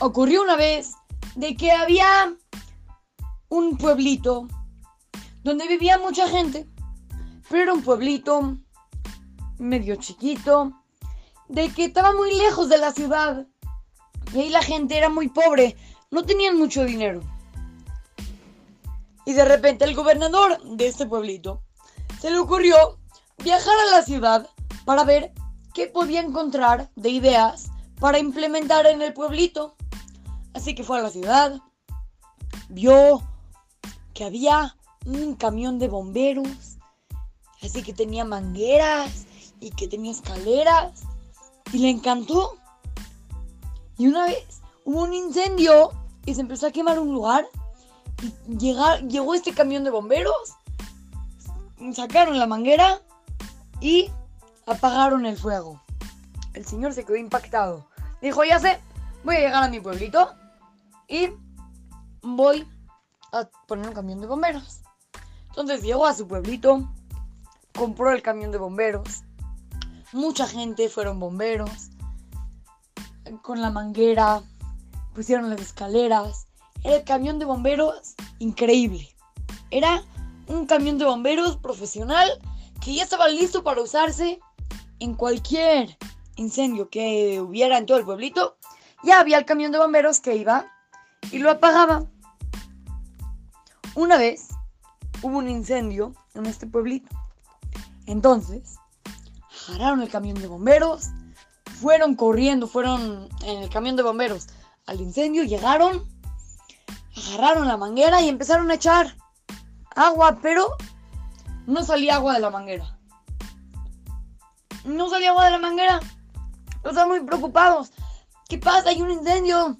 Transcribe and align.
ocurrió 0.00 0.42
una 0.42 0.56
vez 0.56 0.94
de 1.36 1.56
que 1.56 1.72
había 1.72 2.34
un 3.48 3.76
pueblito 3.76 4.48
donde 5.42 5.68
vivía 5.68 5.98
mucha 5.98 6.28
gente, 6.28 6.68
pero 7.48 7.62
era 7.62 7.72
un 7.72 7.82
pueblito 7.82 8.56
medio 9.58 9.96
chiquito, 9.96 10.72
de 11.48 11.68
que 11.70 11.86
estaba 11.86 12.12
muy 12.14 12.34
lejos 12.34 12.68
de 12.68 12.78
la 12.78 12.92
ciudad. 12.92 13.46
Y 14.32 14.48
la 14.50 14.62
gente 14.62 14.96
era 14.96 15.08
muy 15.08 15.28
pobre, 15.28 15.76
no 16.10 16.24
tenían 16.24 16.56
mucho 16.56 16.84
dinero. 16.84 17.20
Y 19.26 19.32
de 19.32 19.44
repente 19.44 19.84
el 19.84 19.94
gobernador 19.94 20.62
de 20.62 20.86
este 20.86 21.06
pueblito 21.06 21.62
se 22.20 22.30
le 22.30 22.38
ocurrió 22.38 22.98
viajar 23.42 23.74
a 23.88 23.96
la 23.96 24.02
ciudad 24.02 24.48
para 24.84 25.04
ver 25.04 25.32
qué 25.74 25.86
podía 25.86 26.20
encontrar 26.20 26.90
de 26.96 27.10
ideas 27.10 27.70
para 27.98 28.18
implementar 28.18 28.86
en 28.86 29.02
el 29.02 29.12
pueblito. 29.12 29.76
Así 30.54 30.74
que 30.74 30.84
fue 30.84 30.98
a 30.98 31.02
la 31.02 31.10
ciudad, 31.10 31.60
vio 32.68 33.22
que 34.14 34.24
había 34.24 34.76
un 35.06 35.34
camión 35.34 35.78
de 35.78 35.88
bomberos, 35.88 36.78
así 37.62 37.82
que 37.82 37.92
tenía 37.92 38.24
mangueras 38.24 39.26
y 39.60 39.70
que 39.70 39.88
tenía 39.88 40.10
escaleras 40.10 41.02
y 41.72 41.78
le 41.78 41.90
encantó. 41.90 42.56
Y 43.96 44.08
una 44.08 44.24
vez 44.24 44.62
hubo 44.84 45.02
un 45.02 45.14
incendio 45.14 45.92
y 46.26 46.34
se 46.34 46.40
empezó 46.40 46.66
a 46.66 46.72
quemar 46.72 46.98
un 46.98 47.12
lugar 47.12 47.46
y 48.48 48.74
llegó 49.08 49.34
este 49.34 49.52
camión 49.52 49.84
de 49.84 49.90
bomberos, 49.90 50.56
sacaron 51.94 52.38
la 52.38 52.46
manguera 52.46 53.00
y 53.80 54.10
apagaron 54.66 55.26
el 55.26 55.36
fuego. 55.36 55.80
El 56.52 56.66
señor 56.66 56.92
se 56.92 57.04
quedó 57.04 57.16
impactado. 57.16 57.86
Dijo, 58.20 58.44
ya 58.44 58.58
sé, 58.58 58.80
voy 59.24 59.36
a 59.36 59.40
llegar 59.40 59.62
a 59.62 59.68
mi 59.68 59.80
pueblito 59.80 60.34
y 61.10 61.28
voy 62.22 62.66
a 63.32 63.48
poner 63.66 63.88
un 63.88 63.94
camión 63.94 64.20
de 64.20 64.28
bomberos. 64.28 64.80
Entonces 65.48 65.82
llegó 65.82 66.06
a 66.06 66.14
su 66.14 66.26
pueblito, 66.26 66.88
compró 67.76 68.12
el 68.12 68.22
camión 68.22 68.52
de 68.52 68.58
bomberos. 68.58 69.24
Mucha 70.12 70.46
gente 70.46 70.88
fueron 70.88 71.18
bomberos. 71.18 71.90
Con 73.42 73.60
la 73.60 73.70
manguera, 73.70 74.42
pusieron 75.14 75.50
las 75.50 75.60
escaleras. 75.60 76.46
Era 76.84 76.96
el 76.96 77.04
camión 77.04 77.38
de 77.38 77.44
bomberos 77.44 78.14
increíble. 78.38 79.08
Era 79.70 80.02
un 80.46 80.66
camión 80.66 80.98
de 80.98 81.04
bomberos 81.04 81.56
profesional 81.56 82.28
que 82.80 82.94
ya 82.94 83.02
estaba 83.02 83.28
listo 83.28 83.62
para 83.62 83.82
usarse 83.82 84.40
en 85.00 85.14
cualquier 85.14 85.98
incendio 86.36 86.88
que 86.88 87.40
hubiera 87.40 87.78
en 87.78 87.86
todo 87.86 87.98
el 87.98 88.04
pueblito. 88.04 88.56
Ya 89.02 89.20
había 89.20 89.38
el 89.38 89.44
camión 89.44 89.72
de 89.72 89.78
bomberos 89.78 90.20
que 90.20 90.36
iba 90.36 90.70
y 91.30 91.38
lo 91.38 91.50
apagaba. 91.50 92.04
Una 93.94 94.16
vez 94.16 94.48
hubo 95.22 95.38
un 95.38 95.48
incendio 95.48 96.14
en 96.34 96.46
este 96.46 96.66
pueblito. 96.66 97.14
Entonces, 98.06 98.76
agarraron 99.68 100.02
el 100.02 100.08
camión 100.08 100.40
de 100.40 100.46
bomberos, 100.46 101.08
fueron 101.80 102.14
corriendo, 102.14 102.66
fueron 102.66 103.28
en 103.44 103.62
el 103.62 103.70
camión 103.70 103.96
de 103.96 104.02
bomberos 104.02 104.48
al 104.86 105.00
incendio, 105.00 105.44
llegaron, 105.44 106.04
agarraron 107.16 107.68
la 107.68 107.76
manguera 107.76 108.20
y 108.20 108.28
empezaron 108.28 108.70
a 108.70 108.74
echar 108.74 109.16
agua, 109.94 110.38
pero 110.42 110.76
no 111.66 111.84
salía 111.84 112.16
agua 112.16 112.34
de 112.34 112.40
la 112.40 112.50
manguera. 112.50 112.98
No 114.84 115.08
salía 115.10 115.30
agua 115.30 115.44
de 115.44 115.50
la 115.52 115.58
manguera. 115.58 116.00
Están 116.84 117.08
muy 117.08 117.20
preocupados. 117.20 117.92
¿Qué 118.48 118.58
pasa? 118.58 118.90
Hay 118.90 119.02
un 119.02 119.10
incendio. 119.10 119.76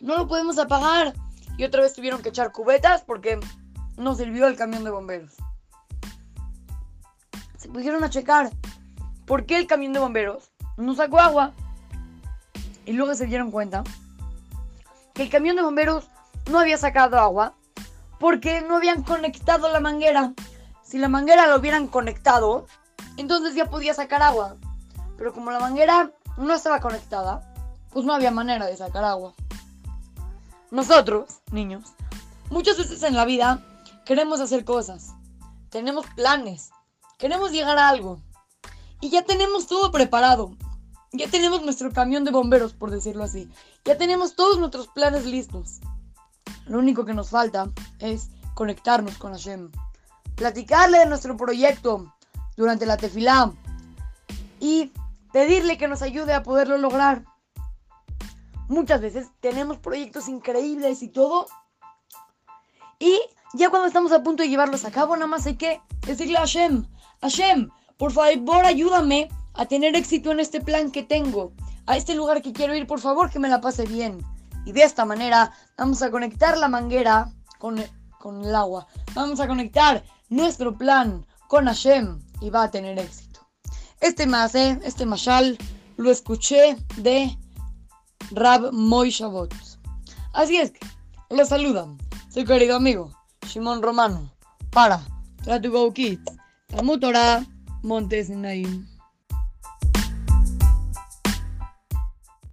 No 0.00 0.16
lo 0.16 0.28
podemos 0.28 0.58
apagar. 0.58 1.14
Y 1.56 1.64
otra 1.64 1.82
vez 1.82 1.94
tuvieron 1.94 2.22
que 2.22 2.28
echar 2.28 2.52
cubetas 2.52 3.02
porque 3.02 3.40
no 3.96 4.14
sirvió 4.14 4.46
el 4.46 4.56
camión 4.56 4.84
de 4.84 4.90
bomberos. 4.90 5.32
Se 7.56 7.68
pusieron 7.68 8.04
a 8.04 8.10
checar 8.10 8.50
por 9.26 9.44
qué 9.44 9.56
el 9.56 9.66
camión 9.66 9.92
de 9.92 9.98
bomberos 9.98 10.50
no 10.76 10.94
sacó 10.94 11.18
agua. 11.18 11.52
Y 12.86 12.92
luego 12.92 13.14
se 13.14 13.26
dieron 13.26 13.50
cuenta 13.50 13.84
que 15.14 15.24
el 15.24 15.30
camión 15.30 15.56
de 15.56 15.62
bomberos 15.62 16.08
no 16.50 16.60
había 16.60 16.78
sacado 16.78 17.18
agua 17.18 17.54
porque 18.18 18.62
no 18.62 18.76
habían 18.76 19.02
conectado 19.02 19.70
la 19.70 19.80
manguera. 19.80 20.32
Si 20.82 20.98
la 20.98 21.08
manguera 21.08 21.46
lo 21.46 21.56
hubieran 21.56 21.88
conectado, 21.88 22.66
entonces 23.16 23.54
ya 23.54 23.66
podía 23.66 23.94
sacar 23.94 24.22
agua. 24.22 24.56
Pero 25.16 25.34
como 25.34 25.50
la 25.50 25.58
manguera 25.58 26.12
no 26.36 26.54
estaba 26.54 26.80
conectada, 26.80 27.52
pues 27.90 28.06
no 28.06 28.14
había 28.14 28.30
manera 28.30 28.66
de 28.66 28.76
sacar 28.76 29.04
agua. 29.04 29.34
Nosotros, 30.70 31.40
niños, 31.50 31.84
muchas 32.50 32.76
veces 32.76 33.02
en 33.02 33.14
la 33.14 33.24
vida 33.24 33.64
queremos 34.04 34.40
hacer 34.40 34.64
cosas, 34.64 35.14
tenemos 35.70 36.06
planes, 36.14 36.70
queremos 37.18 37.52
llegar 37.52 37.78
a 37.78 37.88
algo 37.88 38.20
y 39.00 39.10
ya 39.10 39.22
tenemos 39.22 39.66
todo 39.66 39.90
preparado. 39.90 40.56
Ya 41.12 41.28
tenemos 41.28 41.62
nuestro 41.62 41.90
camión 41.90 42.24
de 42.24 42.30
bomberos, 42.30 42.74
por 42.74 42.90
decirlo 42.90 43.24
así. 43.24 43.48
Ya 43.84 43.96
tenemos 43.96 44.34
todos 44.34 44.58
nuestros 44.58 44.88
planes 44.88 45.24
listos. 45.24 45.80
Lo 46.66 46.78
único 46.78 47.06
que 47.06 47.14
nos 47.14 47.30
falta 47.30 47.70
es 47.98 48.28
conectarnos 48.52 49.16
con 49.16 49.32
Hashem, 49.32 49.70
platicarle 50.34 50.98
de 50.98 51.06
nuestro 51.06 51.36
proyecto 51.36 52.12
durante 52.56 52.84
la 52.84 52.98
tefilá 52.98 53.52
y 54.60 54.92
pedirle 55.32 55.78
que 55.78 55.88
nos 55.88 56.02
ayude 56.02 56.34
a 56.34 56.42
poderlo 56.42 56.76
lograr. 56.76 57.24
Muchas 58.68 59.00
veces 59.00 59.28
tenemos 59.40 59.78
proyectos 59.78 60.28
increíbles 60.28 61.02
y 61.02 61.08
todo. 61.08 61.46
Y 62.98 63.18
ya 63.54 63.70
cuando 63.70 63.88
estamos 63.88 64.12
a 64.12 64.22
punto 64.22 64.42
de 64.42 64.48
llevarlos 64.48 64.84
a 64.84 64.90
cabo, 64.90 65.16
nada 65.16 65.26
más 65.26 65.46
hay 65.46 65.56
que 65.56 65.80
decirle 66.06 66.36
a 66.36 66.40
Hashem, 66.40 66.86
Hashem, 67.22 67.70
por 67.96 68.12
favor 68.12 68.64
ayúdame 68.64 69.28
a 69.54 69.66
tener 69.66 69.96
éxito 69.96 70.30
en 70.30 70.40
este 70.40 70.60
plan 70.60 70.90
que 70.90 71.02
tengo, 71.02 71.52
a 71.86 71.96
este 71.96 72.14
lugar 72.14 72.42
que 72.42 72.52
quiero 72.52 72.74
ir, 72.74 72.86
por 72.86 73.00
favor 73.00 73.30
que 73.30 73.38
me 73.38 73.48
la 73.48 73.60
pase 73.60 73.86
bien. 73.86 74.22
Y 74.64 74.72
de 74.72 74.82
esta 74.82 75.04
manera 75.04 75.52
vamos 75.76 76.02
a 76.02 76.10
conectar 76.10 76.58
la 76.58 76.68
manguera 76.68 77.32
con, 77.58 77.82
con 78.18 78.44
el 78.44 78.54
agua. 78.54 78.86
Vamos 79.14 79.40
a 79.40 79.48
conectar 79.48 80.04
nuestro 80.28 80.76
plan 80.76 81.26
con 81.48 81.64
Hashem 81.64 82.20
y 82.40 82.50
va 82.50 82.64
a 82.64 82.70
tener 82.70 82.98
éxito. 82.98 83.40
Este 84.00 84.26
mase, 84.26 84.78
este 84.84 85.06
mashal, 85.06 85.58
lo 85.96 86.10
escuché 86.10 86.76
de 86.98 87.36
Rab 88.30 88.72
Moishavot. 88.72 89.52
Así 90.32 90.56
es 90.56 90.72
que, 90.72 90.80
los 91.30 91.48
saludan 91.48 91.98
su 92.28 92.44
querido 92.44 92.76
amigo 92.76 93.10
Shimon 93.46 93.82
Romano 93.82 94.30
para 94.70 95.00
Go 95.44 95.92
Kids, 95.92 96.22
Talmud 96.68 97.00
Torah, 97.00 97.44
Montes 97.82 98.28
Naim. 98.28 98.86